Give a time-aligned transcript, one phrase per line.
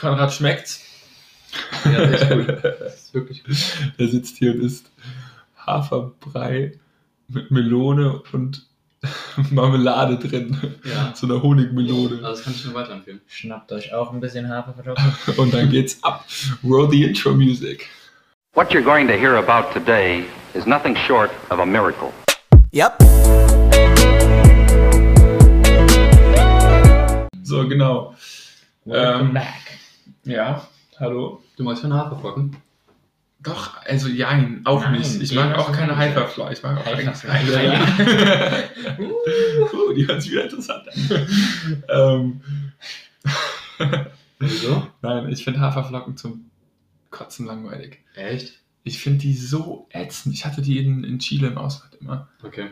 [0.00, 0.84] Konrad schmeckt's.
[1.84, 2.62] Ja, das ist gut.
[2.80, 3.56] Das ist wirklich gut.
[3.98, 4.90] Der sitzt hier und isst
[5.56, 6.78] Haferbrei
[7.28, 8.66] mit Melone und
[9.50, 10.56] Marmelade drin.
[10.84, 11.12] Ja.
[11.14, 12.16] So eine Honigmelone.
[12.16, 13.20] Also das kann ich nur weiterempfehlen.
[13.26, 15.04] Schnappt euch auch ein bisschen Haferflocken.
[15.38, 16.26] Und dann geht's ab.
[16.62, 17.88] Roll the intro music.
[18.52, 20.24] What you're going to hear about today
[20.54, 22.12] is nothing short of a miracle.
[22.72, 23.00] Yep.
[27.42, 28.14] So, genau.
[28.90, 29.78] Welcome Ähm, back.
[30.24, 30.68] Ja,
[30.98, 31.42] hallo.
[31.56, 32.56] Du magst keine Haferflocken?
[33.42, 35.20] Doch, also jein, auch Nein, nicht.
[35.22, 35.96] Ich mag auch keine.
[35.96, 36.52] Hyperfly.
[36.52, 37.52] Ich mag auch eigentlich Hyperfly.
[37.54, 38.64] keine.
[39.72, 41.28] uh, die hört sich wieder interessant an.
[41.88, 42.40] ähm,
[44.40, 44.86] Wieso?
[45.02, 46.50] nein, ich finde Haferflocken zum
[47.10, 48.00] Kotzen langweilig.
[48.14, 48.54] Echt?
[48.82, 50.34] Ich finde die so ätzend.
[50.34, 52.28] Ich hatte die in, in Chile im Ausland immer.
[52.42, 52.66] Okay.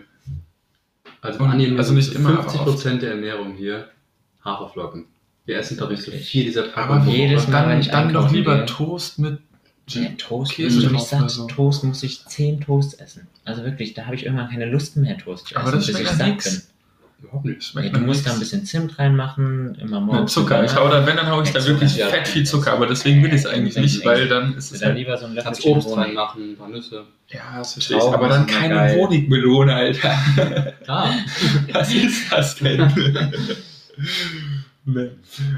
[1.20, 3.88] Also, Und- also nicht immer, aber 50% der Ernährung hier
[4.44, 5.06] Haferflocken.
[5.48, 7.08] Wir essen, glaube ich, so vier dieser Aber Packungen.
[7.08, 7.62] jedes Mal, Woche.
[7.62, 8.66] wenn dann, ich dann doch lieber gehe.
[8.66, 9.38] Toast mit
[9.94, 11.30] Nee, Toast Käse drauf oder satt.
[11.30, 11.46] so.
[11.46, 13.26] Toast muss ich 10 Toast essen.
[13.46, 15.98] Also wirklich, da habe ich irgendwann keine Lust mehr, Toast zu essen, Aber das bis
[15.98, 16.44] ich ja satt nix.
[16.50, 16.62] bin.
[17.22, 17.64] Überhaupt nicht.
[17.64, 20.32] Schmeckt du musst da ein bisschen Zimt reinmachen, immer Mit morgens.
[20.34, 20.62] Zucker.
[20.64, 22.08] Ich hau da, wenn, dann hau ich Mit da Zucker, wirklich ja.
[22.08, 24.80] fett viel Zucker, aber deswegen will ich es eigentlich nicht, ich- weil dann ist es
[24.80, 27.04] dann lieber so ein Kannst Obst reinmachen, ein paar Nüsse.
[27.28, 28.98] ja, das verstehe ich, aber dann keine geil.
[29.00, 30.14] Honigmelone, Alter.
[30.84, 31.14] Klar.
[31.72, 32.92] Was ist das denn?
[34.88, 35.10] nee.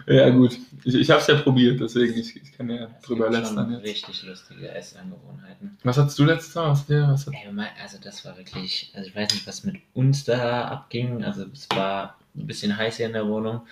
[0.07, 3.31] Ja gut, ich, ich habe es ja probiert, deswegen ich, ich kann ja Es drüber
[3.31, 3.85] lästern jetzt.
[3.85, 5.79] richtig lustige Essangewohnheiten.
[5.83, 6.71] Was hattest du letztes Mal?
[6.71, 7.49] Was, was hat, Ey,
[7.83, 11.25] also das war wirklich, also ich weiß nicht, was mit uns da abging.
[11.25, 13.63] Also es war ein bisschen heiß hier in der Wohnung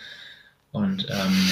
[0.73, 1.51] und ähm,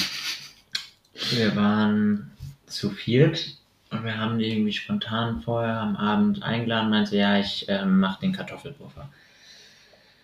[1.30, 2.30] wir waren
[2.66, 3.56] zu viert
[3.90, 6.90] und wir haben die irgendwie spontan vorher am Abend eingeladen.
[6.90, 9.08] Meinte, ja, ich ähm, mache den Kartoffelpuffer.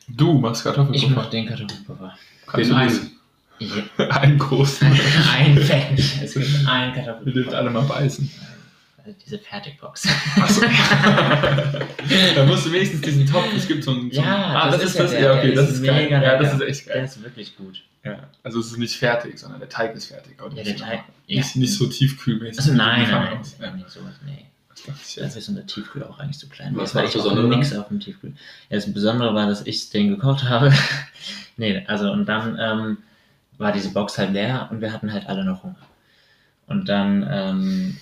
[0.08, 1.14] du machst Ich Kartoffelpuffer.
[1.14, 2.18] mache den Kartoffelpuffer.
[2.46, 3.11] Kannst Den du einen.
[3.98, 4.86] Ja, Einen großen.
[5.32, 5.98] ein Fett.
[6.22, 7.58] Es gibt einen Wir dürfen Kartoffelpuffer.
[7.58, 8.30] alle mal beißen.
[9.04, 10.06] Also diese Fertigbox.
[10.40, 10.60] Achso.
[12.36, 14.10] da musst du wenigstens diesen Topf, es gibt so einen.
[14.12, 15.10] So Ja, ah, das das, ist ja das.
[15.12, 16.02] der, Ja, okay, der das ist ist geil.
[16.04, 17.04] mega Ja, das ist echt Der geil.
[17.04, 17.82] ist wirklich gut.
[18.04, 20.34] Ja, also es ist nicht fertig, sondern der Teig ist fertig.
[20.38, 21.00] Aber Ja, nicht, der Teig.
[21.28, 21.60] nicht, ja.
[21.60, 22.58] nicht so tiefkühlmäßig.
[22.58, 23.56] Also nein, nein, aus.
[23.58, 24.44] nein, Ja, nicht sowas, nee.
[24.86, 25.36] das jetzt.
[25.36, 26.72] ist so eine Tiefkühl auch eigentlich zu klein.
[26.76, 28.32] Was war das Besondere nichts auf dem Tiefkühl.
[28.70, 30.72] Ja, das Besondere war, dass ich den gekocht habe.
[31.56, 32.98] nee, also und dann ähm,
[33.58, 35.76] war diese Box halt leer und wir hatten halt alle noch Hunger.
[36.66, 37.96] Und dann, ähm,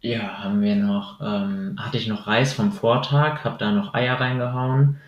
[0.00, 4.20] ja, haben wir noch, ähm, hatte ich noch Reis vom Vortag, habe da noch Eier
[4.20, 4.98] reingehauen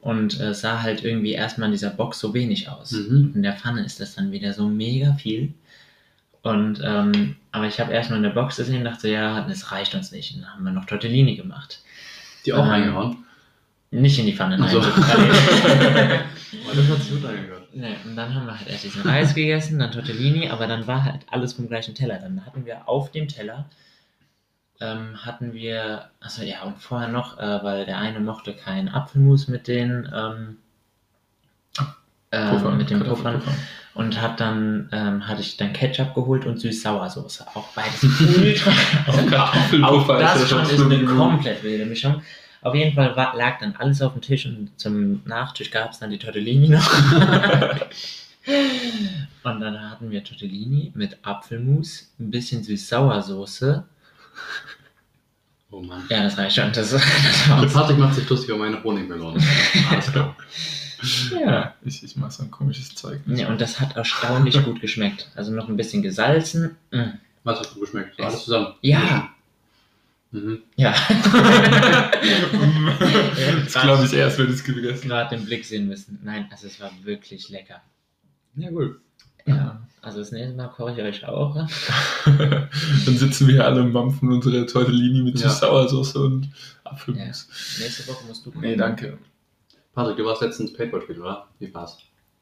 [0.00, 2.92] und äh, sah halt irgendwie erstmal in dieser Box so wenig aus.
[2.92, 3.32] Mhm.
[3.34, 5.54] In der Pfanne ist das dann wieder so mega viel.
[6.42, 9.94] Und, ähm, aber ich habe erstmal in der Box gesehen und dachte, ja, das reicht
[9.94, 10.34] uns nicht.
[10.34, 11.82] Und dann haben wir noch Tortellini gemacht.
[12.46, 13.16] Die auch Ähm, reingehauen.
[13.90, 14.70] Nicht in die Pfanne, nein.
[14.70, 14.80] So.
[16.66, 17.59] Oh, das hat sich gut angehört.
[17.72, 21.04] Nee, und dann haben wir halt erst diesen Reis gegessen, dann Tortellini, aber dann war
[21.04, 22.18] halt alles vom gleichen Teller.
[22.18, 23.66] Dann hatten wir auf dem Teller,
[24.80, 29.48] ähm, hatten wir, also ja, und vorher noch, äh, weil der eine mochte keinen Apfelmus
[29.48, 30.56] mit den, ähm,
[32.30, 33.42] äh, Puffer, mit den Puffern.
[33.92, 37.44] Und hat dann, ähm, hatte ich dann Ketchup geholt und Süß-Sauersoße.
[37.54, 38.02] Auch beides
[38.38, 38.70] ultra.
[39.06, 42.22] Auch Kartoffelpuffer auch das ist schon ist eine komplett wilde Mischung.
[42.62, 45.98] Auf jeden Fall war, lag dann alles auf dem Tisch und zum Nachtisch gab es
[45.98, 46.92] dann die Tortellini noch.
[49.44, 53.84] und dann hatten wir Tortellini mit Apfelmus, ein bisschen Süß-Sauersoße.
[55.70, 56.04] Oh Mann.
[56.10, 56.72] Ja, das reicht schon.
[56.72, 57.72] Das, das.
[57.72, 59.40] Patrick macht sich lustig über meine Honigmelone.
[59.90, 60.36] Alles klar.
[61.40, 61.74] Ja.
[61.82, 63.20] Ich, ich mag so ein komisches Zeug.
[63.26, 65.30] ja, und das hat erstaunlich gut geschmeckt.
[65.34, 66.76] Also noch ein bisschen gesalzen.
[66.90, 67.12] Mm.
[67.44, 68.20] Was hat gut geschmeckt?
[68.20, 68.74] Alles zusammen.
[68.82, 69.30] Ja,
[70.32, 70.62] Mhm.
[70.76, 70.92] ja.
[73.64, 76.20] das glaube ich erst, wenn du es gegessen gerade den Blick sehen müssen.
[76.22, 77.82] Nein, also es war wirklich lecker.
[78.54, 79.00] Ja, gut.
[79.46, 81.56] Ja, also das nächste Mal koche ich euch auch.
[82.26, 82.68] Dann
[83.16, 85.48] sitzen wir hier alle und mampfen unsere Tortellini mit Ja.
[85.48, 86.50] Süß-Sauersoße und Ja.
[86.92, 87.48] Apfelmus.
[87.80, 89.18] Nächste Woche musst du Nee, danke.
[89.94, 91.48] Patrick, du warst letztens Paintball spielen, oder?
[91.58, 91.98] Wie war's?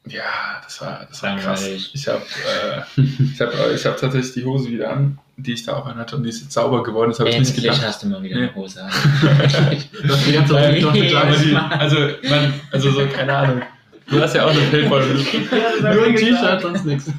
[0.08, 1.66] Ja, das war, das war krass.
[1.66, 5.74] Ich habe äh, ich hab, ich hab tatsächlich die Hose wieder an, die ich da
[5.76, 7.10] auch anhatte und die ist jetzt sauber geworden.
[7.10, 7.86] Das habe ich nicht Endlich gedacht.
[7.86, 8.42] hast du mal wieder Nee.
[8.44, 8.90] eine Hose an.
[10.02, 11.12] Du hast die ganze Zeit noch die,
[11.52, 11.72] Mann.
[11.72, 11.96] also,
[12.28, 13.62] man, also so, keine Ahnung.
[14.10, 15.04] Du hast ja auch eine Paintball.
[15.94, 17.10] Nur ein T-Shirt, sonst nichts.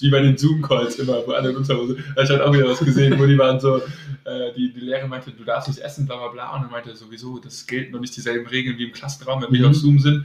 [0.00, 1.96] Wie bei den Zoom-Calls immer, wo alle in Unterhose.
[2.22, 3.76] Ich halt auch wieder was gesehen, wo die waren so,
[4.24, 6.54] äh, die, die Lehrerin meinte, du darfst nicht essen, bla bla bla.
[6.56, 9.60] Und dann meinte sowieso, das gilt noch nicht dieselben Regeln wie im Klassenraum, wenn wir
[9.60, 9.66] Mhm.
[9.66, 10.24] auf Zoom sind.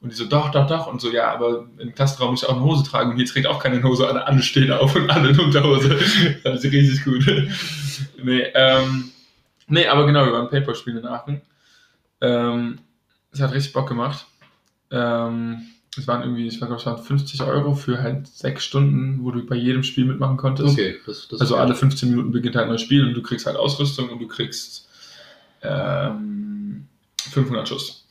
[0.00, 0.86] Und die so, doch, doch, doch.
[0.86, 3.48] Und so, ja, aber im Klassenraum muss ich auch eine Hose tragen und hier trägt
[3.48, 4.06] auch keine Hose.
[4.06, 5.98] Alle, alle stehen auf und alle in Unterhose.
[6.44, 7.26] Das ich richtig gut.
[8.22, 9.10] nee, ähm,
[9.66, 11.42] nee, aber genau, wir waren Paintball spielen in Aachen.
[12.20, 12.78] Ähm,
[13.32, 14.26] es hat richtig Bock gemacht.
[14.90, 15.62] Ähm,
[15.96, 19.44] es waren irgendwie, ich glaube, es waren 50 Euro für halt sechs Stunden, wo du
[19.44, 20.74] bei jedem Spiel mitmachen konntest.
[20.74, 23.46] Okay, das, das Also alle 15 Minuten beginnt halt ein neues Spiel und du kriegst
[23.46, 24.88] halt Ausrüstung und du kriegst
[25.62, 26.86] ähm,
[27.32, 28.06] 500 Schuss.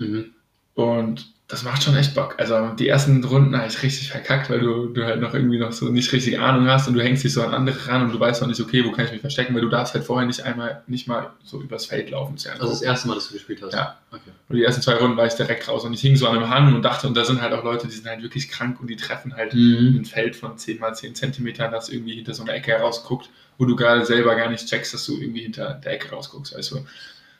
[0.00, 0.32] Mhm.
[0.74, 2.34] Und das macht schon echt Bock.
[2.38, 5.72] Also die ersten Runden habe ich richtig verkackt, weil du, du halt noch irgendwie noch
[5.72, 8.18] so nicht richtig Ahnung hast und du hängst dich so an andere ran und du
[8.18, 10.40] weißt noch nicht, okay, wo kann ich mich verstecken, weil du darfst halt vorher nicht
[10.42, 12.34] einmal, nicht mal so übers Feld laufen.
[12.36, 13.74] Das ist ja Das ist das erste Mal, dass du gespielt hast.
[13.74, 13.98] Ja.
[14.10, 14.30] Okay.
[14.48, 16.48] und die ersten zwei Runden war ich direkt raus und ich hing so an einem
[16.48, 18.88] Hang und dachte, und da sind halt auch Leute, die sind halt wirklich krank und
[18.88, 19.98] die treffen halt Mhm.
[20.00, 23.28] ein Feld von 10 mal 10 Zentimetern, das irgendwie hinter so einer Ecke herausguckt,
[23.58, 26.70] wo du gerade selber gar nicht checkst, dass du irgendwie hinter der Ecke rausguckst, weißt
[26.72, 26.86] du.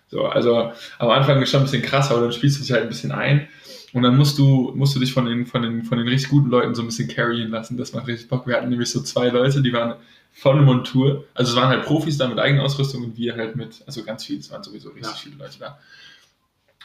[0.08, 2.82] So, also am Anfang ist schon ein bisschen krass, aber dann spielst du dich halt
[2.82, 3.48] ein bisschen ein
[3.92, 6.50] und dann musst du, musst du dich von den, von, den, von den richtig guten
[6.50, 7.76] Leuten so ein bisschen carryen lassen.
[7.76, 8.46] Das macht richtig Bock.
[8.46, 9.94] Wir hatten nämlich so zwei Leute, die waren
[10.32, 11.24] volle Montur.
[11.34, 14.24] Also es waren halt Profis da mit eigener Ausrüstung und wir halt mit, also ganz
[14.24, 15.18] viele, es waren sowieso richtig Ja.
[15.18, 15.78] viele Leute da.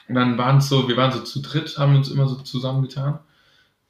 [0.07, 3.19] Und dann waren es so, wir waren so zu dritt, haben uns immer so zusammengetan.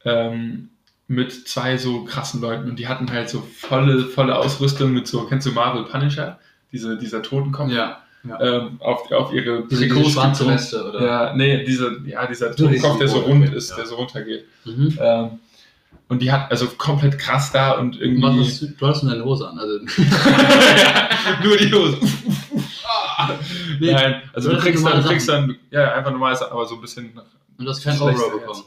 [0.06, 0.70] Ähm,
[1.08, 5.26] mit zwei so krassen Leuten und die hatten halt so volle, volle Ausrüstung mit so,
[5.26, 6.40] kennst du Marvel Punisher?
[6.72, 7.72] Diese, dieser Totenkopf?
[7.72, 8.04] Ja.
[8.42, 10.62] Ähm, auf, auf ihre Diese, diese Trikots schwarze gedruckt.
[10.62, 11.06] Weste, oder?
[11.06, 13.76] Ja, nee, diese, ja, dieser Totenkopf, der so rund ist, ja.
[13.78, 14.46] der so runtergeht.
[14.66, 14.98] Mhm.
[15.00, 15.40] Ähm,
[16.10, 18.24] und die hat also komplett krass da und irgendwie.
[18.24, 19.58] was hast du, du hast eine Hose an.
[19.58, 19.80] Also,
[21.44, 21.98] Nur die Hose.
[23.80, 26.76] Nee, Nein, also du du kriegst dann, du kriegst dann, ja, einfach normales, aber so
[26.76, 27.12] ein bisschen.
[27.58, 28.64] und du hast kein Schlechter Overall bekommen.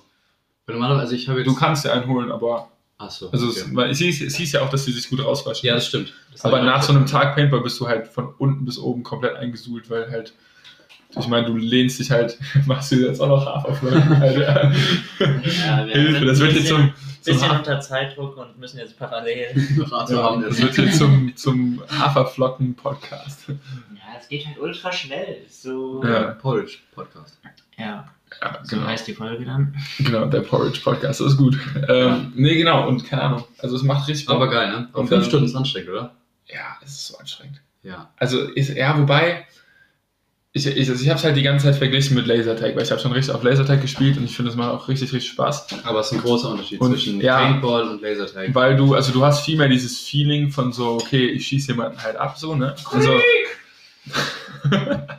[0.68, 1.48] Normalerweise, also ich habe jetzt.
[1.48, 2.68] Du kannst ja einen holen, aber.
[3.02, 3.30] Achso.
[3.30, 3.60] Also okay.
[3.60, 5.66] es, weil es hieß ja auch, dass die sich gut rauswaschen.
[5.66, 6.12] Ja, das stimmt.
[6.30, 7.06] Das aber nach so einem.
[7.06, 10.34] Tag Paintball bist du halt von unten bis oben komplett eingesuhlt, weil halt.
[11.18, 14.18] Ich meine, du lehnst dich halt, machst du jetzt auch noch Haferflocken.
[14.18, 14.72] halt, ja.
[14.72, 18.98] Ja, wir Hilfe, das wird jetzt zum, zum bisschen Ha- unter Zeitdruck und müssen jetzt
[18.98, 19.48] parallel.
[19.90, 23.48] Rate ja, haben das wird jetzt zum, zum Haferflocken-Podcast.
[23.48, 25.42] Ja, es geht halt ultra schnell.
[25.50, 26.02] So.
[26.02, 26.30] Ja.
[26.30, 27.38] Porridge Podcast.
[27.76, 28.06] Ja,
[28.40, 28.88] Ja, so genau.
[28.88, 29.74] heißt die Folge dann.
[29.98, 31.58] Genau, der Porridge-Podcast, das ist gut.
[31.88, 33.44] Ähm, nee, genau, und keine Ahnung.
[33.58, 34.36] Also es macht richtig Bock.
[34.36, 34.88] Aber geil, ne?
[34.92, 36.14] Und fünf Stunden ist anstrengend, oder?
[36.46, 37.60] Ja, es ist so anstrengend.
[37.82, 38.10] Ja.
[38.16, 39.46] Also, ist, ja, wobei,
[40.54, 42.90] ich, ich, also ich habe es halt die ganze Zeit verglichen mit Lasertag, weil ich
[42.90, 45.66] habe schon richtig auf Lasertag gespielt und ich finde, es macht auch richtig, richtig Spaß.
[45.84, 47.38] Aber es ist ein großer Unterschied Und- zwischen ja.
[47.38, 48.54] Paintball und Lasertag.
[48.54, 52.02] Weil du, also du hast viel mehr dieses Feeling von so, okay, ich schieße jemanden
[52.02, 52.74] halt ab, so, ne?
[52.92, 53.18] Also,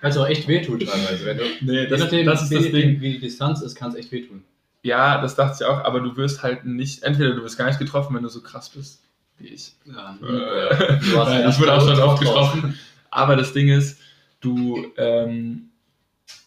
[0.00, 1.24] Kannst auch echt wehtun teilweise.
[1.24, 3.00] Wenn du, nee, das, nachdem, das ist wie, das Ding.
[3.00, 4.44] wie die Distanz ist, kann es echt wehtun.
[4.82, 7.78] Ja, das dachte ich auch, aber du wirst halt nicht, entweder du wirst gar nicht
[7.80, 9.02] getroffen, wenn du so krass bist,
[9.38, 9.72] wie ich.
[9.84, 11.12] Ja, Äh, ich
[11.58, 12.78] wurde auch schon oft getroffen.
[13.10, 13.98] Aber das Ding ist,
[14.40, 15.70] du, ähm,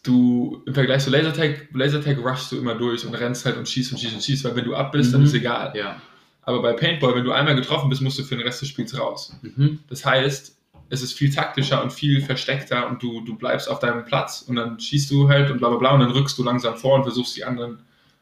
[0.02, 3.92] du im Vergleich zu Lasertag, Lasertag rushst du immer durch und rennst halt und schießt
[3.92, 5.26] und schießt und schießt, weil wenn du ab bist, dann Mhm.
[5.26, 5.72] ist egal.
[5.76, 6.00] Ja.
[6.44, 8.98] Aber bei Paintball, wenn du einmal getroffen bist, musst du für den Rest des Spiels
[8.98, 9.36] raus.
[9.42, 9.80] Mhm.
[9.88, 10.56] Das heißt,
[10.92, 14.56] es ist viel taktischer und viel versteckter und du, du bleibst auf deinem Platz und
[14.56, 17.02] dann schießt du halt und bla bla bla und dann rückst du langsam vor und
[17.04, 17.78] versuchst die anderen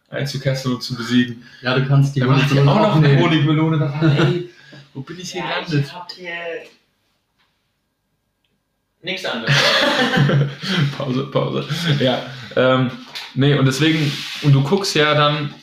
[0.08, 1.43] einzukesseln und zu besiegen.
[1.62, 2.31] Ja, du kannst die ja auch
[2.64, 3.19] noch eine.
[3.19, 4.17] Honigmelone da rein.
[4.34, 4.50] Ey,
[4.94, 5.87] wo bin ich hier Ja, gelandet?
[5.87, 6.32] ich hab hier
[9.02, 9.55] nichts anderes.
[10.96, 11.64] Pause, Pause.
[11.99, 12.22] Ja,
[12.56, 12.90] ähm,
[13.34, 14.12] nee, und deswegen,
[14.43, 15.55] und du guckst ja dann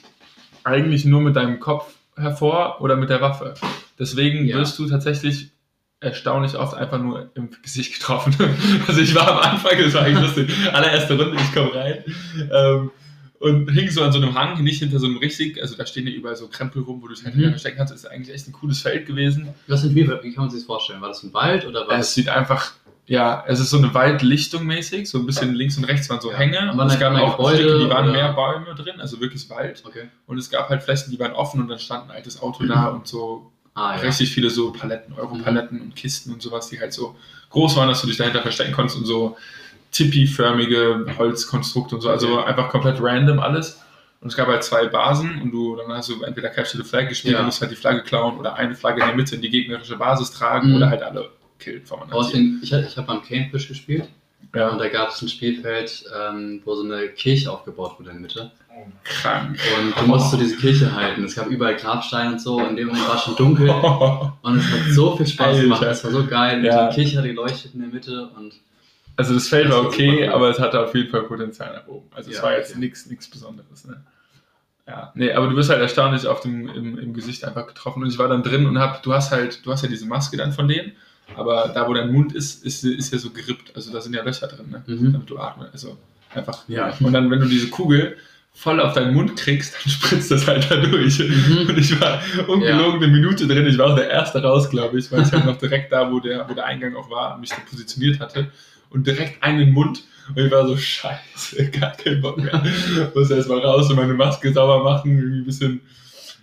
[0.63, 3.53] eigentlich nur mit deinem Kopf hervor oder mit der Waffe.
[3.99, 4.57] Deswegen Ja.
[4.57, 5.51] wirst du tatsächlich
[5.99, 8.35] erstaunlich oft einfach nur im Gesicht getroffen.
[8.87, 12.03] Also ich war am Anfang, das war eigentlich lustig, allererste Runde, ich komme rein
[12.51, 12.91] ähm,
[13.39, 16.07] und hing so an so einem Hang, nicht hinter so einem richtig, also da stehen
[16.07, 17.45] ja überall so Krempel rum, wo du dich halt Mhm.
[17.45, 17.49] mhm.
[17.51, 17.93] verstecken kannst.
[17.93, 19.49] Das ist eigentlich echt ein cooles Feld gewesen.
[19.67, 20.07] Was sind wir?
[20.23, 21.01] Wie kann man sich das vorstellen?
[21.01, 22.73] War das ein Wald oder war Es sieht einfach,
[23.05, 26.31] ja, es ist so eine Waldlichtung mäßig, so ein bisschen links und rechts waren so
[26.31, 26.37] Ja.
[26.37, 26.71] Hänge.
[26.71, 29.19] Und Und es waren gab auch Gebäude Stücke, die waren oder- mehr Bäume drin, also
[29.21, 29.83] wirklich Wald.
[29.85, 30.07] Okay.
[30.25, 32.87] Und es gab halt Flächen, die waren offen und dann stand ein altes Auto da
[32.87, 34.01] und so Ah, ja.
[34.01, 37.15] richtig viele so Paletten, Europaletten und Kisten und sowas, die halt so
[37.51, 39.37] groß waren, dass du dich dahinter verstecken konntest und so
[39.91, 42.49] Tipi-förmige Holzkonstrukte und so, also Okay.
[42.49, 43.81] einfach komplett random alles.
[44.21, 47.07] Und es gab halt zwei Basen und du, dann hast du entweder Capture the Flag
[47.07, 47.39] gespielt, Ja.
[47.39, 49.95] du musst halt die Flagge klauen oder eine Flagge in der Mitte in die gegnerische
[49.97, 50.75] Basis tragen Mhm.
[50.77, 51.29] oder halt alle
[51.59, 51.81] Team.
[52.33, 54.05] den, ich ich habe am Canefish gespielt
[54.55, 54.69] Ja.
[54.69, 58.21] und da gab es ein Spielfeld, ähm, wo so eine Kirche aufgebaut wurde in der
[58.21, 58.51] Mitte.
[59.03, 59.57] Krank.
[59.79, 61.23] Und du musst so diese Kirche halten.
[61.23, 62.59] Es gab überall Grabsteine und so.
[62.59, 63.69] In dem Moment war es schon dunkel.
[64.41, 65.81] Und es hat so viel Spaß gemacht.
[65.83, 66.63] Es war so geil.
[66.65, 66.89] Ja.
[66.89, 68.29] Die Kirche hat geleuchtet in der Mitte.
[68.35, 68.53] Und
[69.15, 70.33] Also das Feld Das war war okay, cool.
[70.33, 72.07] aber es hatte auf jeden Fall Potenzial nach oben.
[72.13, 72.79] Also es Ja, war jetzt okay.
[72.79, 73.85] nichts nichts Besonderes.
[73.85, 74.01] Ne?
[74.87, 78.09] Ja, nee, aber du bist halt erstaunlich auf dem, im, im Gesicht einfach getroffen und
[78.09, 80.53] ich war dann drin und hab, du hast halt, du hast ja diese Maske dann
[80.53, 80.93] von denen,
[81.35, 84.23] aber da wo dein Mund ist, ist, ist ja so gerippt, also da sind ja
[84.23, 84.83] Löcher drin, ne?
[84.87, 85.11] Mhm.
[85.11, 85.97] damit du atmest, also
[86.33, 86.63] einfach.
[86.69, 86.93] Ja.
[87.01, 88.15] Und dann, wenn du diese Kugel
[88.57, 91.19] voll auf deinen Mund kriegst, dann spritzt das halt da durch.
[91.19, 91.67] Mhm.
[91.69, 95.11] Und ich war ungelogen eine Minute drin, ich war auch der Erste raus, glaube ich,
[95.11, 97.57] weil ich halt noch direkt da, wo der, wo der Eingang auch war, mich so
[97.69, 98.51] positioniert hatte.
[98.89, 100.03] und direkt einen Mund.
[100.35, 102.63] Und ich war so, scheiße, gar keinen Bock mehr.
[103.13, 105.81] Muss erstmal raus und meine Maske sauber machen, irgendwie ein bisschen,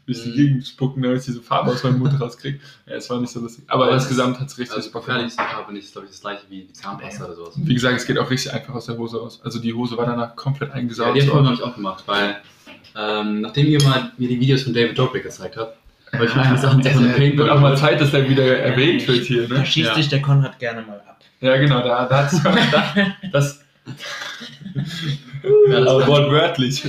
[0.06, 0.36] bisschen Mhm.
[0.36, 2.60] gegenspucken, damit ich diese Farbe aus meinem Mund rauskriege.
[2.86, 3.64] Ja, es war nicht so lustig.
[3.68, 5.24] Aber, Aber es insgesamt hat es richtig Also Bock gemacht.
[5.24, 7.54] die Farbe nicht, glaube ich, das gleiche wie die Zahnpasta oder sowas.
[7.56, 9.40] Wie gesagt, es geht auch richtig einfach aus der Hose aus.
[9.42, 11.16] Also die Hose war danach komplett Ja, eingesaugt.
[11.16, 11.26] die so.
[11.28, 12.36] Erfahrung habe ich auch gemacht, weil
[12.96, 15.76] ähm, nachdem ihr mal mir die Videos von David Dobrik gezeigt habt,
[16.12, 19.24] habe ich meine Sachen Es von wird auch mal Zeit, dass der wieder erwähnt wird
[19.24, 19.66] hier, Da ne?
[19.66, 19.94] schießt Ja.
[19.96, 21.18] sich der Konrad gerne mal ab.
[21.40, 22.40] Ja, genau, da, da hat es
[23.32, 23.64] das,
[25.68, 26.84] Ja, das aber wortwörtlich.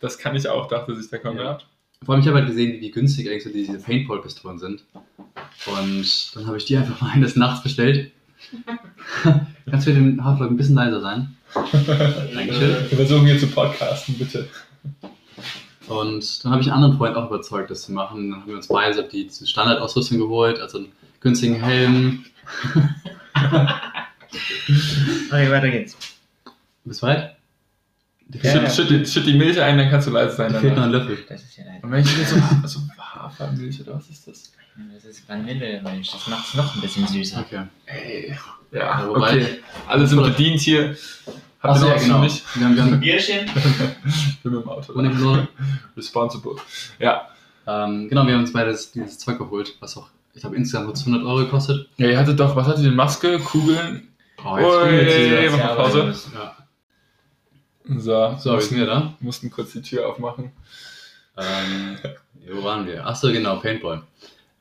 [0.00, 1.66] Das kann ich auch, dachte sich der Konrad.
[2.04, 4.84] Vor allem, ich habe halt gesehen, wie günstig eigentlich so diese Paintball-Pistolen sind.
[5.66, 8.12] Und dann habe ich die einfach mal eines Nachts bestellt.
[9.70, 11.36] Kannst du mit dem Haarflug ein bisschen leiser sein?
[11.54, 12.90] Dankeschön.
[12.90, 14.48] Wir versuchen hier zu podcasten, bitte.
[15.88, 18.30] Und dann habe ich einen anderen Freund auch überzeugt, das zu machen.
[18.30, 22.24] Dann haben wir uns beide so die Standardausrüstung geholt, also einen günstigen Helm.
[25.28, 25.96] Okay, weiter geht's.
[26.84, 27.35] Bis weit?
[28.32, 28.70] Ja, fehlt, ja.
[28.70, 30.52] Schütt, schütt, schütt die Milch ein, dann kannst du leise sein.
[30.52, 30.90] die fehlt noch ein.
[30.90, 31.18] Löffel.
[31.28, 31.84] Das ist ja leider.
[31.84, 34.52] Und wenn ich jetzt so, so Hafermilch oder was ist das?
[34.94, 36.10] Das ist Vanillemensch.
[36.12, 37.40] Das macht es noch ein bisschen süßer.
[37.46, 37.62] Okay.
[37.86, 38.36] Ey.
[38.72, 39.46] Ja, Ja, wobei- okay.
[39.86, 40.96] Alle sind bedient hier.
[41.62, 42.14] Habt ihr ja, noch was genau.
[42.18, 42.42] für mich?
[42.54, 43.46] Wir haben, wir haben Bierchen?
[44.06, 44.92] Ich bin mit dem Auto.
[44.94, 45.48] ohne Gnur.
[45.96, 46.56] Responsible.
[46.98, 47.28] Ja.
[47.66, 50.94] ähm, genau, wir haben uns beides dieses Zeug geholt, was auch, ich glaube, insgesamt nur
[50.94, 51.88] 200 Euro gekostet.
[51.96, 52.96] Ja, ihr hattet doch, was hattet ihr denn?
[52.96, 54.08] Maske, Kugeln?
[54.44, 55.50] Oh, jetzt Ui, hier.
[55.52, 56.14] mach mal Pause.
[56.34, 56.55] Ja.
[57.88, 59.14] So, So, wir sind wir da.
[59.20, 60.50] mussten kurz die Tür aufmachen.
[61.36, 61.98] Ähm,
[62.52, 63.06] wo waren wir?
[63.06, 64.02] Achso, genau, Paintball.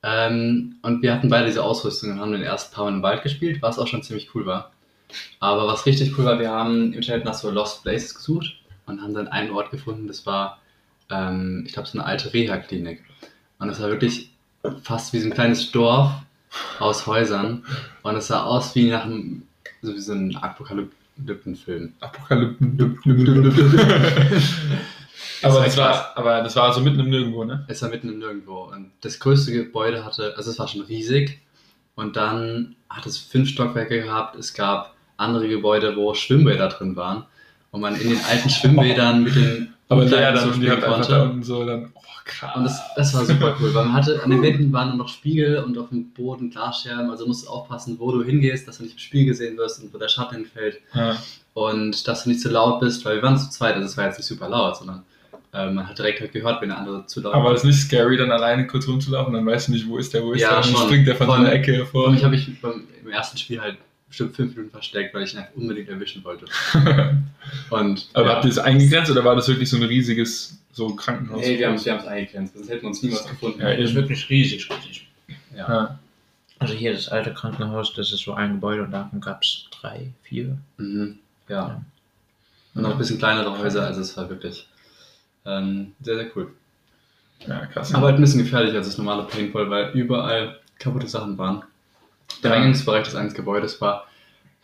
[0.04, 3.24] Ähm, und wir hatten beide diese Ausrüstung und haben den ersten paar Mal im Wald
[3.24, 4.72] gespielt, was auch schon ziemlich cool war.
[5.40, 9.02] Aber was richtig cool war, wir haben im Internet nach so Lost Places gesucht und
[9.02, 10.60] haben dann einen Ort gefunden, das war,
[11.10, 13.04] ähm, ich glaube, so eine alte Reha-Klinik.
[13.58, 14.30] Und das war wirklich
[14.84, 16.12] fast wie so ein kleines Dorf
[16.80, 17.66] aus Häusern.
[18.04, 19.48] Und es sah aus wie nach einem,
[19.82, 20.36] so wie so ein
[21.18, 21.94] Apokalyptenfilm.
[22.00, 23.00] Apokalypten.
[25.42, 27.66] aber, das war, aber das war so mitten im Nirgendwo, ne?
[27.68, 28.64] Es war mitten im Nirgendwo.
[28.72, 31.40] Und das größte Gebäude hatte, also es war schon riesig.
[31.96, 34.36] Und dann hat es fünf Stockwerke gehabt.
[34.36, 37.24] Es gab andere Gebäude, wo Schwimmbäder drin waren.
[37.72, 40.78] Und man in den alten Schwimmbädern mit den Aber Umkleiden der so dann, die hat
[40.84, 41.12] einfach konnte.
[41.12, 42.56] da unten so dann, oh krass.
[42.56, 45.10] Und das, das war super cool, weil man hatte, an den Wänden waren dann noch
[45.10, 47.10] Spiegel und auf dem Boden Glasscherben.
[47.10, 49.94] Also musst du aufpassen, wo du hingehst, dass du nicht im Spiegel gesehen wirst und
[49.94, 50.80] wo der Schatten hinfällt.
[50.94, 51.18] ja.
[51.54, 54.06] Und dass du nicht zu laut bist, weil wir waren zu zweit, also es war
[54.06, 55.04] jetzt nicht super laut, sondern
[55.54, 57.80] äh, man hat direkt halt gehört, wenn der andere zu laut Aber es ist nicht
[57.80, 60.50] scary, dann alleine kurz rumzulaufen, dann weißt du nicht, wo ist der, wo ist Ja,
[60.50, 61.42] der, und dann springt der von so Voll.
[61.46, 62.08] einer Ecke hervor.
[62.08, 63.78] Und ich habe mich beim, im ersten Spiel halt
[64.16, 66.46] bestimmt fünf Minuten versteckt, weil ich ihn einfach unbedingt erwischen wollte.
[67.70, 68.34] Und Aber ja.
[68.36, 71.42] habt ihr das eingegrenzt oder war das wirklich so ein riesiges so Krankenhaus?
[71.42, 73.62] Nee, wir haben es eingegrenzt, sonst hätten wir uns niemals gefunden.
[73.62, 75.08] Ja, Das ist wirklich riesig, riesig.
[75.56, 75.68] Ja.
[75.68, 76.00] Ja.
[76.60, 80.12] Also hier das alte Krankenhaus, das ist so ein Gebäude und davon gab es drei,
[80.24, 80.58] vier.
[80.78, 81.20] Mhm.
[81.50, 81.56] ja.
[81.56, 81.82] Ja.
[82.74, 84.68] Und noch ein bisschen kleinere Häuser, also es war wirklich
[85.46, 86.54] ähm, sehr, sehr cool.
[87.46, 87.94] ja, krass.
[87.94, 91.64] Aber halt ein bisschen gefährlicher als das normale Paintball, weil überall kaputte Sachen waren.
[92.44, 92.58] Der Ja.
[92.58, 94.08] Eingangsbereich des eines Gebäudes war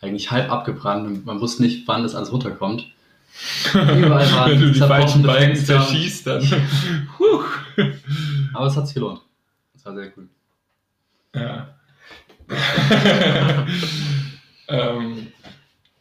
[0.01, 2.87] eigentlich halb abgebrannt und man wusste nicht, wann das alles runterkommt.
[3.73, 6.43] Überall waren Wenn du die falschen Balken zerschießt, dann.
[8.53, 9.21] Aber es hat sich gelohnt.
[9.73, 10.27] Das war sehr cool.
[11.33, 11.75] Ja.
[14.67, 15.27] ähm,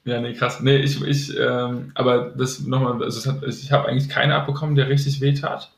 [0.05, 0.61] ja, nee, krass.
[0.61, 4.89] Nee, ich, ich ähm, aber das nochmal, also hat, ich habe eigentlich keine abbekommen, der
[4.89, 5.71] richtig weh tat.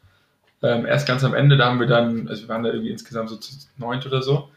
[0.62, 3.28] Ähm, erst ganz am Ende, da haben wir dann, also wir waren da irgendwie insgesamt
[3.28, 4.48] so zu neunt oder so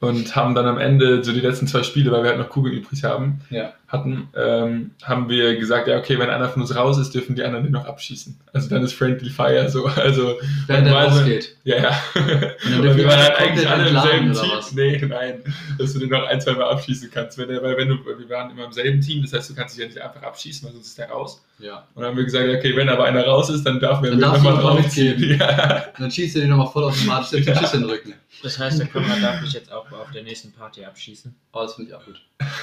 [0.00, 2.74] und haben dann am Ende so die letzten zwei Spiele, weil wir halt noch Kugeln
[2.74, 3.72] übrig haben, Ja.
[3.90, 7.42] Hatten, ähm, haben wir gesagt, ja, okay, wenn einer von uns raus ist, dürfen die
[7.42, 8.38] anderen den noch abschießen.
[8.52, 10.36] Also dann ist Friendly Fire so, also
[10.68, 11.56] Wenn der rausgeht.
[11.64, 12.00] ja, ja.
[12.14, 14.50] dann Und dürfen wir waren halt eigentlich alle im selben Team.
[14.56, 14.72] was?
[14.72, 15.42] Nee, nein.
[15.76, 17.36] Dass du den noch ein, zwei Mal abschießen kannst.
[17.36, 19.74] Wenn der, weil wenn du, wir waren immer im selben Team, das heißt, du kannst
[19.76, 21.42] dich ja nicht einfach abschießen, weil sonst ist der raus.
[21.58, 21.84] Ja.
[21.94, 24.20] Und dann haben wir gesagt, okay, wenn aber einer raus ist, dann darf wir Dann
[24.20, 25.18] darfst nochmal draufziehen.
[25.40, 25.84] Ja.
[25.98, 28.14] Dann schießt er den nochmal vollautomatisch den Schuss in den Rücken.
[28.42, 31.34] Das heißt, der Konrad darf mich jetzt auch auf der nächsten Party abschießen.
[31.52, 32.20] Oh, das finde ich auch gut.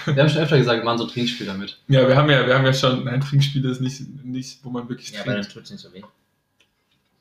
[0.08, 1.78] Wir haben schon öfter gesagt, wir machen so ein Trinkspiel damit.
[1.88, 4.88] ja, wir haben ja, wir haben ja schon, nein, Trinkspiele ist nicht, nicht wo man
[4.90, 5.54] wirklich Ja, aber dann trinkt.
[5.54, 6.02] tut es nicht so weh.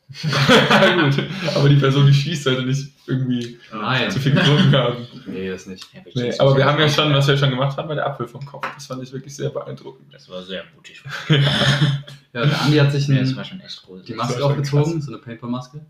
[0.22, 1.24] Gut,
[1.56, 4.08] aber die Person, die schießt, sollte nicht irgendwie Nein.
[4.08, 5.06] zu viel getrunken haben.
[5.26, 5.84] Nee, das nicht.
[5.92, 8.28] Ja, Nee, aber wir haben ja schon, was wir schon gemacht haben, war der Apfel
[8.28, 8.64] vom Kopf.
[8.74, 10.12] Das fand ich wirklich sehr beeindruckend.
[10.14, 11.02] Das war sehr mutig.
[11.28, 14.04] Ja, der Andi hat sich Ja, das ein, war schon echt groß.
[14.04, 15.80] die Maske war schon aufgezogen, so eine Paintball-Maske.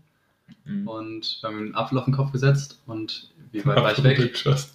[0.65, 0.87] Mhm.
[0.87, 4.17] Und wir haben einen Apfel auf den Kopf gesetzt und wie weit war ich weg?
[4.33, 4.71] Geschossen.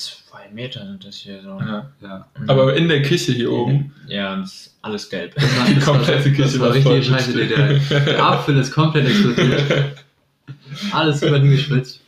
[0.00, 1.48] Zwei Meter sind das hier so.
[1.60, 1.90] Ja.
[2.00, 2.26] Ja.
[2.46, 5.34] Aber in der Küche hier oben, Ja, und es ist alles gelb.
[5.34, 7.46] Das war, Die war, komplette Küche das war war richtig voll scheiße.
[7.46, 10.04] Der, der, Apfel ist komplett explodiert.
[10.92, 12.00] Alles über den gespritzt.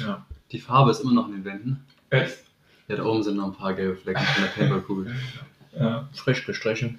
[0.00, 0.24] Ja.
[0.52, 1.84] Die Farbe ist immer noch in den Wänden.
[2.10, 2.38] echt.
[2.88, 5.14] Ja, da oben sind noch ein paar gelbe Flecken von der Paintball-Kugel.
[5.78, 6.08] Ja.
[6.14, 6.98] Frisch gestrichen.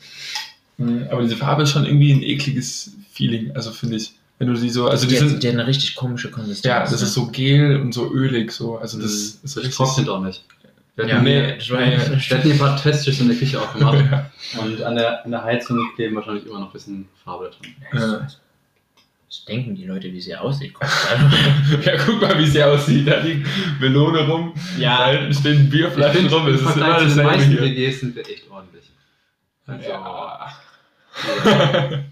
[0.78, 4.14] Mhm, Aber diese Farbe ist schon irgendwie ein ekliges Feeling, also finde ich.
[4.40, 6.66] Wenn du sie so, also die die, sind, die hat eine richtig komische Konsistenz.
[6.72, 6.98] ja, das ne?
[7.08, 8.78] ist so gel und so ölig, so.
[8.78, 9.16] Also das Mhm.
[9.18, 9.76] ist das richtig.
[9.76, 10.44] trocknet auch nicht.
[10.96, 13.98] Wir Ja, nee, das ja- wir hatten ein paar Testschüsse in der Küche auch gemacht.
[14.54, 14.62] Ja.
[14.62, 18.02] Und an der, an der Heizung kleben wahrscheinlich immer noch ein bisschen Farbe dran.
[18.02, 18.28] Ja.
[19.28, 20.74] Was denken die Leute, wie sie aussieht?
[21.84, 23.08] ja, guck mal, wie sie aussieht.
[23.08, 23.46] Da liegt
[23.82, 26.48] Melone rum, da hinten stehen Bierflaschen find, rum.
[26.48, 27.62] Es ist immer dasselbe meisten hier.
[27.62, 28.86] WGs sind wir echt ordentlich.
[29.66, 30.50] Also, Ja.
[31.46, 32.04] ja.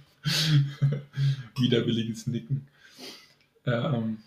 [1.58, 2.68] Widerwilliges Nicken.
[3.66, 4.18] Ähm,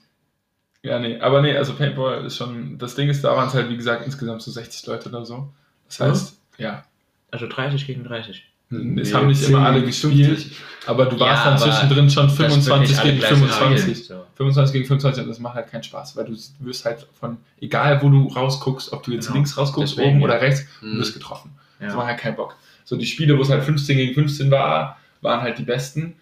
[0.83, 3.69] ja, nee, aber nee, also Paintball ist schon, das Ding ist, da waren es halt,
[3.69, 5.49] wie gesagt, insgesamt so 60 Leute oder so.
[5.89, 6.85] Das heißt, ja,
[7.31, 8.45] Also 30 gegen 30.
[8.71, 10.47] es haben nicht immer alle gespielt,
[10.87, 13.81] aber du warst Ja, dann zwischendrin schon dass 25 wirklich alle gegen gleich 25.
[14.05, 14.27] spielen, So.
[14.37, 18.03] 25 gegen 25 und das macht halt keinen Spaß, weil du wirst halt von, egal
[18.03, 19.37] wo du rausguckst, ob du jetzt Genau.
[19.37, 20.25] links rausguckst, Deswegen, oben ja.
[20.27, 20.99] oder rechts, du Mhm.
[20.99, 21.51] wirst getroffen.
[21.81, 21.97] Das Ja.
[21.97, 22.57] macht halt keinen Bock.
[22.85, 26.15] So die Spiele, wo es halt 15 gegen 15 war, waren halt die besten.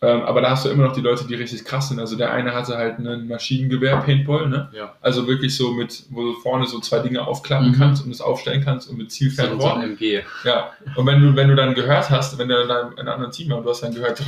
[0.00, 1.98] Ähm, aber da hast du immer noch die Leute, die richtig krass sind.
[1.98, 4.68] Also der eine hatte halt ein Maschinengewehr, Paintball, ne?
[4.72, 4.94] Ja.
[5.00, 7.74] Also wirklich so mit, wo du vorne so zwei Dinge aufklappen Mhm.
[7.78, 9.76] kannst und es aufstellen kannst und mit So, so Zielfernrohr.
[9.78, 10.22] ein MG.
[10.44, 10.70] Ja.
[10.94, 13.50] Und wenn du, wenn du dann gehört hast, wenn der dann in einem anderen Team
[13.50, 14.22] war und du hast dann gehört,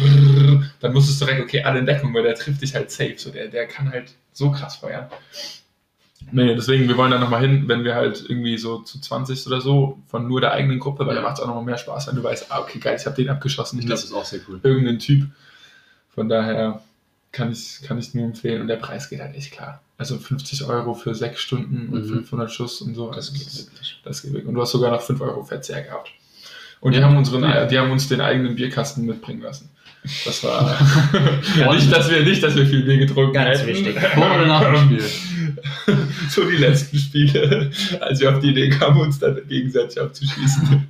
[0.80, 3.14] dann musstest du direkt, okay, alle in Deckung, weil der trifft dich halt safe.
[3.16, 5.06] So, der, der kann halt so krass feuern.
[6.32, 9.60] Nee, deswegen, wir wollen da nochmal hin, wenn wir halt irgendwie so zu 20 oder
[9.60, 11.22] so von nur der eigenen Gruppe, weil Ja.
[11.22, 13.16] da macht es auch nochmal mehr Spaß, wenn du weißt, ah, okay, geil, ich habe
[13.16, 14.60] den abgeschossen, Ich glaube, das ist auch sehr cool.
[14.62, 15.26] irgendein Typ.
[16.14, 16.82] Von daher
[17.32, 19.80] kann ich, kann ich nur empfehlen und der Preis geht halt echt klar.
[19.98, 22.14] Also 50 Euro für 6 Stunden und Mhm.
[22.14, 23.08] 500 Schuss und so.
[23.08, 24.00] Das Also geht wirklich.
[24.02, 24.46] das geht weg.
[24.46, 26.10] Und du hast sogar noch 5 Euro Verzehr gehabt.
[26.80, 27.04] Und die, Ja.
[27.04, 27.66] haben unseren, Ja.
[27.66, 29.68] die haben uns den eigenen Bierkasten mitbringen lassen.
[30.24, 30.78] Das war
[31.74, 33.68] nicht, dass wir, nicht, dass wir viel Bier getrunken Ganz hätten.
[33.68, 33.98] wichtig.
[34.00, 35.04] Vor oder nach dem Spiel?
[36.30, 40.88] so die letzten Spiele, als wir auf die Idee kamen, uns dann gegenseitig abzuschießen.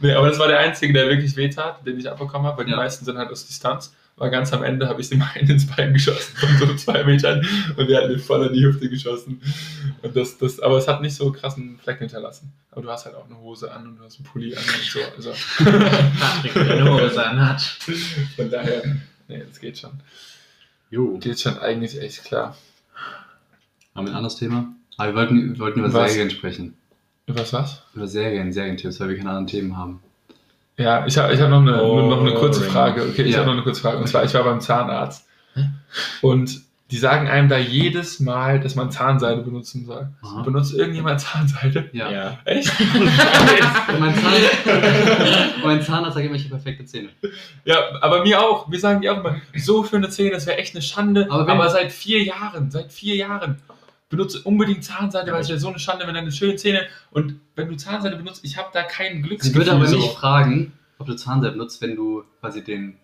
[0.00, 2.72] nee, aber das war der einzige, der wirklich wehtat, den ich abbekommen habe, weil die
[2.76, 3.92] meisten sind halt aus Distanz.
[4.16, 7.46] War ganz am Ende, habe ich dem einen ins Bein geschossen von so zwei Metern
[7.76, 9.40] und der hat mir voll in die Hüfte geschossen.
[10.02, 12.52] Und das, das, aber es hat nicht so krassen Fleck hinterlassen.
[12.70, 14.84] Aber du hast halt auch eine Hose an und du hast einen Pulli an und
[14.84, 15.00] so.
[15.16, 15.32] Also
[16.20, 17.62] Patrick, der eine Hose anhat.
[18.36, 18.82] von daher,
[19.28, 19.92] nee, das geht schon.
[20.90, 21.16] Jo.
[21.18, 22.56] Geht schon eigentlich echt klar.
[23.94, 24.74] Haben wir ein anderes Thema?
[24.98, 26.12] Aber wir wollten, wir wollten über Was?
[26.12, 26.76] Serien sprechen.
[27.26, 27.82] Über was?
[27.94, 30.00] Über Serien, Serientipps, weil wir keine anderen Themen haben.
[30.78, 32.62] Ja, ich habe ich hab noch, eine, Oh, noch eine kurze.
[32.62, 33.02] Frage.
[33.02, 33.38] Okay, ich Ja.
[33.38, 33.98] habe noch eine kurze Frage.
[33.98, 35.26] Und zwar, ich war beim Zahnarzt.
[36.22, 40.08] Und die sagen einem da jedes Mal, dass man Zahnseide benutzen soll.
[40.22, 40.42] Aha.
[40.42, 41.88] Benutzt irgendjemand Zahnseide?
[41.92, 42.38] Ja.
[42.44, 42.70] Echt?
[43.98, 44.32] mein, Zahn,
[45.64, 47.08] mein Zahnarzt sagt immer, ich habe perfekte Zähne.
[47.64, 48.70] ja, aber mir auch.
[48.70, 51.28] Wir sagen die auch immer, so schöne Zähne, das wäre echt eine Schande.
[51.30, 53.56] Aber Aber, seit vier Jahren, seit vier Jahren
[54.12, 57.68] benutze unbedingt Zahnseide, weil es wäre so eine Schande, wenn deine schönen Zähne und wenn
[57.68, 59.60] du Zahnseide benutzt, ich habe da kein Sie Glücksgefühl.
[59.62, 59.96] würde aber so.
[59.96, 62.94] nicht fragen, ob du Zahnseide benutzt, wenn du quasi den,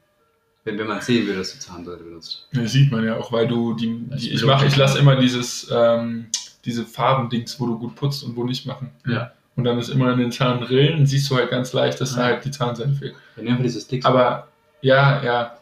[0.64, 2.47] wenn, wenn man sehen würde, dass du Zahnseide benutzt.
[2.53, 5.16] Ja, sieht man ja auch, weil du die, Das die ich mache, ich lasse immer
[5.16, 6.27] dieses ähm,
[6.64, 8.90] diese Farbendings, wo du gut putzt und wo nicht machen.
[9.07, 9.33] Ja.
[9.57, 12.27] Und dann ist immer in den Zahnrillen, siehst du halt ganz leicht, dass da Ja.
[12.35, 13.14] halt die Zahnseide fehlt.
[13.35, 14.49] Wenn du einfach diese Sticks Aber
[14.83, 15.59] ja, ja.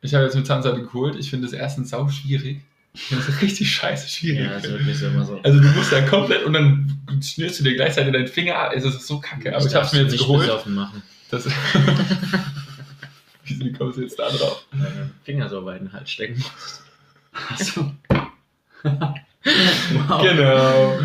[0.00, 1.16] Ich habe jetzt eine Zahnseide geholt.
[1.16, 2.60] Ich finde es erstens sau schwierig.
[3.10, 4.46] Das ist richtig scheiße schwierig.
[4.46, 5.40] Ja, ist wirklich immer so.
[5.42, 8.72] Also du musst da komplett und dann schnürst du dir gleichzeitig deinen Finger ab.
[8.74, 9.54] Es ist so kacke.
[9.54, 10.46] Aber ich habe es mir jetzt nicht geholt.
[10.46, 11.02] besoffen machen.
[11.30, 11.46] Das
[13.44, 14.66] Wieso wie kommst du jetzt da drauf?
[15.24, 16.82] Finger so weit in den Hals stecken musst.
[17.50, 17.92] Achso.
[18.82, 20.22] wow.
[20.22, 20.98] Genau.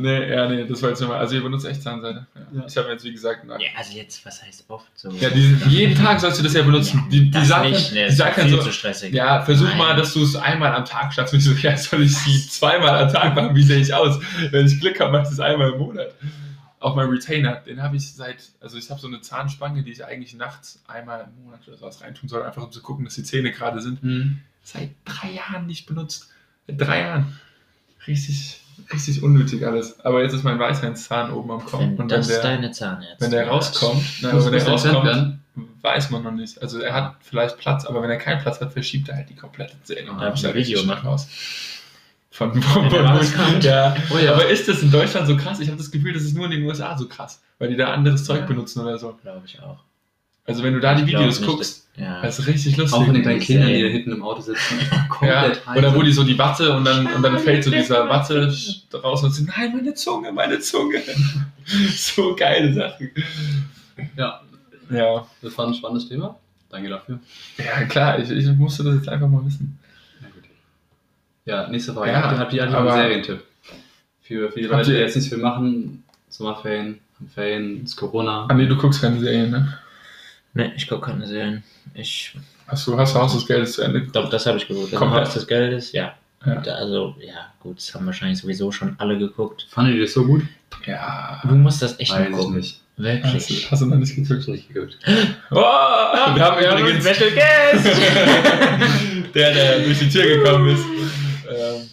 [0.00, 1.18] Nee, ja, nee, das war jetzt nochmal.
[1.18, 2.26] Also ihr benutzt echt Zahnseide.
[2.34, 2.60] Ja.
[2.60, 2.66] Ja.
[2.66, 3.58] Ich habe jetzt, wie gesagt, nach.
[3.58, 5.10] Ja, also jetzt, was heißt oft so?
[5.10, 7.04] Ja, die, jeden Tag sollst du das ja benutzen.
[7.10, 9.12] Die, die das sagen, nicht, ne, die dann viel so, zu stressig.
[9.12, 9.78] ja, versuch Nein.
[9.78, 11.32] mal, dass du es einmal am Tag schaffst.
[11.32, 13.54] Und ich so, ja, soll ich sie zweimal am Tag machen?
[13.54, 14.20] Wie sehe ich aus?
[14.50, 16.14] Wenn ich Glück habe, mach ich es einmal im Monat.
[16.78, 20.04] Auch mein Retainer, den habe ich seit, also ich habe so eine Zahnspange, die ich
[20.04, 23.22] eigentlich nachts einmal im Monat oder sowas reintun soll, einfach um zu gucken, dass die
[23.22, 24.02] Zähne gerade sind.
[24.02, 24.40] Hm.
[24.62, 26.30] Seit drei Jahren nicht benutzt.
[26.66, 27.40] Seit drei Jahren.
[28.06, 28.60] Richtig,
[28.92, 30.00] richtig unnötig alles.
[30.00, 31.62] Aber jetzt ist mein Weisheitszahn oben am.
[31.72, 35.38] Wenn Und wenn das der, deine Zahnärztin wenn der rauskommt, na, wenn der rauskommt,
[35.82, 36.60] weiß man noch nicht.
[36.60, 39.36] Also er hat vielleicht Platz, aber wenn er keinen Platz hat, verschiebt er halt die
[39.36, 40.10] komplette Zähne.
[40.10, 41.08] Und Darf ich ein Video machen?
[41.08, 41.26] Aus.
[42.30, 43.64] Von, Wenn rauskommt?
[43.64, 43.96] ja.
[44.14, 44.34] Oh ja.
[44.34, 45.58] Aber ist das in Deutschland so krass?
[45.60, 47.94] Ich habe das Gefühl, das ist nur in den USA so krass, weil die da
[47.94, 48.46] anderes Zeug Ja.
[48.46, 49.18] benutzen oder so.
[49.22, 49.78] Glaube ich auch.
[50.46, 52.22] Also wenn du da die Videos nicht, guckst, Ja.
[52.22, 52.96] das ist richtig lustig.
[52.98, 54.78] Auch von den kleinen Die Kindern, die da hinten im Auto sitzen.
[55.22, 58.52] Ja, oder wo die so die Watte und dann, und dann fällt so dieser Watte
[58.94, 61.00] raus und sie, nein, meine Zunge, meine Zunge.
[61.96, 63.10] so geile Sachen.
[64.16, 64.40] Ja,
[64.90, 66.38] Ja, das war ein spannendes Thema.
[66.70, 67.18] Danke dafür.
[67.58, 69.78] ja klar, ich, ich musste das jetzt einfach mal wissen.
[70.20, 70.44] Ja, gut.
[71.44, 72.10] Ja, nächste Frage.
[72.12, 73.42] Ja, Habt ihr ihr einen Serientipp?
[74.22, 76.98] Für, für die Leute, die jetzt nicht viel machen, Sommerferien,
[77.34, 78.46] Ferien, ist Corona.
[78.48, 79.78] Ah, nee, du guckst keine Serien, ne?
[80.56, 81.62] Ne, ich gucke keine Serien.
[81.94, 82.34] Ich
[82.66, 84.16] Hast du, hast du Haus des Geldes zu Ende geguckt?
[84.16, 84.92] Doch, das habe ich geguckt.
[84.94, 85.26] Komplett.
[85.26, 86.14] Haus des Geldes, ja.
[86.44, 86.60] Ja.
[86.62, 89.66] Also, ja, gut, das haben wahrscheinlich sowieso schon alle geguckt.
[89.70, 90.42] Fandet ihr das so gut?
[90.84, 91.40] Ja.
[91.46, 92.56] Du musst das echt Weiß ich gucken.
[92.56, 92.80] nicht.
[92.96, 93.64] Hast Wirklich.
[93.66, 94.48] du, hast du noch nicht geguckt?
[94.48, 94.96] Nicht geguckt.
[95.50, 97.86] Oh, wir haben übrigens Special Guest!
[99.34, 100.84] der, der durch die Tür gekommen ist.
[101.48, 101.88] Ähm,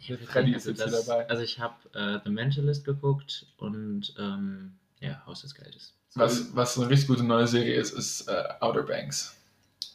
[0.00, 0.14] Ja,
[0.56, 1.28] ist also das- dabei.
[1.28, 5.92] Also ich habe äh, The Mentalist geguckt und ähm, ja, Haus des Geldes.
[6.16, 9.34] Was, was eine richtig gute neue Serie ist, ist äh, Outer Banks.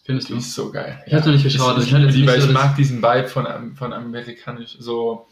[0.03, 0.39] Findest Die du?
[0.39, 1.01] ist so geil.
[1.05, 3.01] Ich hab's noch nicht geschaut, Ich, ich ich die, nicht weil so ich mag diesen
[3.03, 5.27] Vibe von, Am- von amerikanisch, so,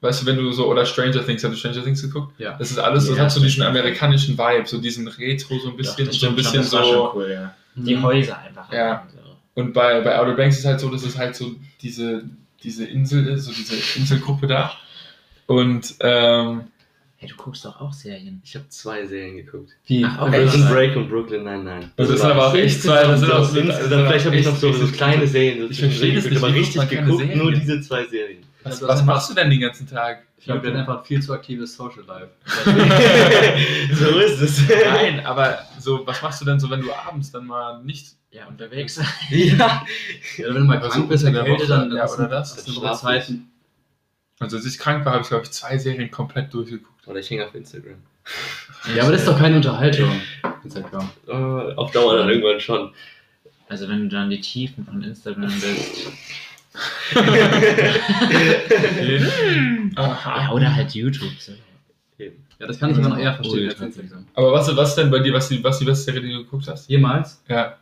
[0.00, 2.38] weißt du, wenn du so, oder Stranger Things, hast du Stranger Things geguckt?
[2.38, 2.56] Ja.
[2.58, 5.76] Das ist alles, das Ja, hat so diesen amerikanischen Vibe, so diesen Retro, so ein
[5.76, 7.12] bisschen, Doch, das so ein bisschen schon, das war schon so.
[7.14, 7.54] cool, ja.
[7.76, 8.02] Die Mhm.
[8.02, 8.72] Häuser einfach.
[8.72, 9.06] Ja.
[9.12, 9.20] So.
[9.60, 12.24] Und bei, bei Outer Banks ist halt so, dass es halt so diese,
[12.62, 14.72] diese Insel ist, so diese Inselgruppe da.
[15.46, 16.64] Und ähm,
[17.24, 18.42] Hey, du guckst doch auch Serien.
[18.44, 19.70] Ich habe zwei Serien geguckt.
[19.86, 20.04] Wie?
[20.04, 20.42] Ach, okay.
[20.44, 20.68] Prison?
[20.68, 21.90] Break und Brooklyn Nine-Nine.
[21.96, 24.56] das sind aber auch echt zwei, das sind auch so, dann vielleicht habe ich noch
[24.56, 25.62] so, so kleine Serien.
[25.62, 27.60] So Ich verstehe das nicht, aber richtig geguckt, nur Serien?
[27.60, 28.44] diese zwei Serien.
[28.62, 30.24] Was, was machst du denn den ganzen Tag?
[30.36, 32.28] Ich glaube, der hat einfach viel zu aktives Social Life.
[33.94, 34.60] so ist es.
[34.68, 38.46] Nein, aber so, was machst du denn so, wenn du abends dann mal nicht Ja,
[38.48, 39.00] unterwegs.
[39.30, 39.56] ja.
[40.36, 42.58] Ja, wenn du mal Also krank bist, unter der erkältet, dann, dann ja, oder das?
[42.58, 43.32] ist eine Schlaf Zeit.
[44.40, 46.93] Also als ich krank war, habe ich glaube ich zwei Serien komplett durchgeguckt.
[47.06, 47.96] Oder ich hänge auf Instagram.
[48.94, 50.10] Ja, aber das ist doch keine Unterhaltung.
[50.62, 51.10] Instagram.
[51.26, 52.92] Äh, auf Dauer dann irgendwann schon.
[53.68, 56.08] Also wenn du dann die Tiefen von Instagram bist.
[59.96, 61.32] Ja, oder halt YouTube.
[61.38, 61.52] So.
[62.18, 63.80] Ja, das kann ich immer noch eher verstehen als.
[63.80, 64.26] Instagram.
[64.34, 66.66] Aber was, was denn bei dir, was die, was die beste Serie, die du geguckt
[66.68, 66.88] hast?
[66.88, 67.42] Jemals?
[67.48, 67.76] Ja,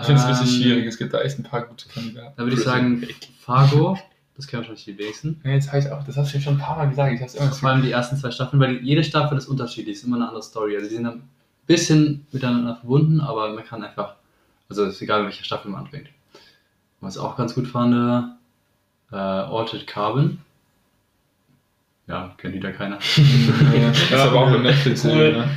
[0.00, 0.86] ich finde es richtig Ähm, schwierig.
[0.86, 2.32] Es gibt da echt ein paar gute Kandidaten.
[2.36, 3.06] Da würde ich sagen,
[3.40, 3.98] Fargo.
[4.36, 5.40] Das kennen wahrscheinlich die wenigsten.
[5.44, 7.12] Ja, jetzt habe ich auch, das hast du schon ein paar Mal gesagt.
[7.12, 10.04] Ich immer Vor allem die ersten zwei Staffeln, weil die, jede Staffel ist unterschiedlich, ist
[10.04, 10.74] immer eine andere Story.
[10.76, 11.28] Also die sind ein
[11.66, 14.14] bisschen miteinander verbunden, aber man kann einfach,
[14.70, 16.08] also es ist egal, welche Staffel man anfängt.
[17.00, 17.94] Was ich auch ganz gut fand,
[19.12, 20.38] äh, Altered Carbon.
[22.06, 22.98] Ja, kennt wieder keiner.
[23.76, 25.48] Ja, das ist aber auch eine Netflix-Serie, ne?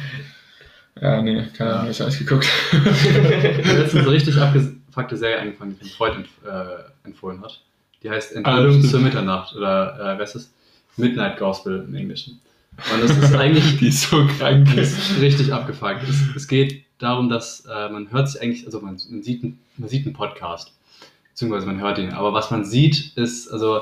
[1.01, 1.91] Ja, nee, keine Ahnung, Ja.
[1.91, 2.47] ich habe nicht geguckt.
[2.73, 7.61] Letztens eine richtig abgefuckte Serie angefangen, die ein Freund empf äh, empfohlen hat.
[8.03, 8.91] Die heißt Ah, Enthüllung stimmt.
[8.91, 10.51] zur Mitternacht oder äh, was ist?
[10.97, 12.39] Midnight Gospel im Englischen.
[12.93, 14.75] Und das ist eigentlich Die ist so krank.
[14.77, 16.03] Ist richtig abgefuckt.
[16.07, 19.59] Es, es geht darum, dass äh, man hört sich eigentlich, also man, man, sieht, einen-
[19.77, 20.71] man sieht einen Podcast,
[21.33, 23.81] beziehungsweise man hört ihn, aber was man sieht, ist, also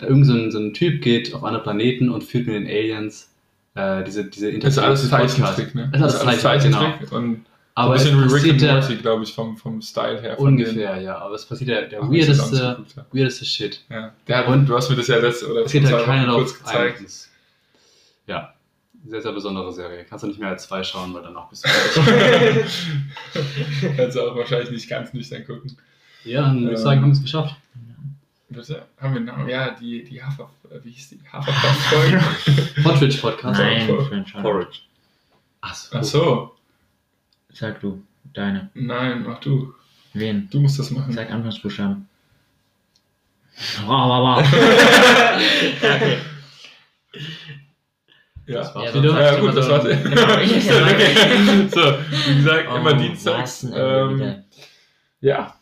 [0.00, 3.28] irgend so ein, so ein Typ geht auf andere Planeten und führt mit den Aliens
[3.74, 5.08] äh, diese, diese Das ist alles.
[5.08, 5.90] Zeichentrick, ne?
[5.92, 7.44] Das ist alles Zeichentrick, Zeichentrick und
[7.78, 10.36] Aber ein es bisschen wie Rick and Morty, glaube ich, vom, vom Style her.
[10.36, 13.06] Von ungefähr, ja, aber es passiert der, der Ach, auch weirdeste, geguckt, ja.
[13.12, 13.84] weirdeste Shit.
[13.90, 14.12] Ja.
[14.26, 16.58] Der hat, Und- du hast mir das ja letzte oder Es geht halt keiner kurz
[16.58, 17.02] gezeigt.
[18.26, 18.52] Ja,
[19.06, 20.04] sehr, sehr besondere Serie.
[20.04, 21.68] Kannst du nicht mehr als zwei schauen, weil danach bist du.
[23.96, 25.76] Kannst du auch wahrscheinlich nicht ganz nüchtern gucken.
[26.24, 27.56] ja, dann würde ich Ähm, sagen, haben wir es geschafft.
[28.50, 28.82] Bitte?
[29.00, 29.48] Haben wir einen Namen?
[29.48, 31.20] Ja, die, die Hafer, äh, wie hieß die?
[31.30, 32.82] Haferflocken-Folge?
[32.82, 33.60] Podwitch Podcast.
[33.60, 34.32] Nein, Porridge.
[34.40, 34.78] Porridge.
[35.60, 35.96] Achso.
[35.98, 36.54] Ach so.
[37.52, 38.02] Sag du,
[38.34, 38.70] deine.
[38.74, 39.74] Nein, mach du.
[40.14, 40.48] Wen?
[40.50, 41.12] Du musst das machen.
[41.12, 42.08] Sag Anfangsbuchstaben.
[43.84, 44.52] Wow, wow, wow.
[48.46, 48.60] Ja.
[48.62, 49.84] Das war's Ja, Ja, gut, immer das so- war's.
[49.84, 50.22] Genau.
[50.34, 51.68] okay.
[51.70, 51.98] So,
[52.30, 53.64] wie gesagt, immer Oh, dienstags.
[53.64, 54.44] was denn Ähm,
[55.20, 55.54] ja,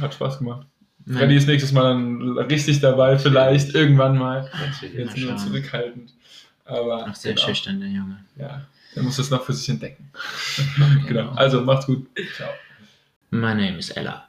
[0.00, 0.66] hat Spaß gemacht.
[1.04, 1.18] Nein.
[1.18, 4.48] Freddy ist nächstes Mal dann richtig dabei, vielleicht irgendwann mal.
[4.94, 5.38] Jetzt nur schauen.
[5.38, 6.12] zurückhaltend.
[6.64, 7.46] Aber Ach, sehr genau.
[7.46, 8.18] schüchtern, der Junge.
[8.36, 8.62] Ja,
[8.94, 10.10] er muss das noch für sich entdecken.
[11.06, 11.30] genau.
[11.32, 12.06] Also macht's gut.
[12.36, 12.50] Ciao.
[13.30, 14.28] My name is Ella.